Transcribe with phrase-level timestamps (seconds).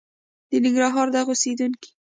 [0.49, 1.89] د ننګرهار دغه اوسېدونکي